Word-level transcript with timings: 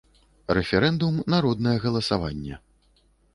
РЭФЕРЭНДУМ- 0.57 1.15
НАРОДНАЕ 1.33 1.77
ГАЛАСАВАННЕ. 1.83 2.59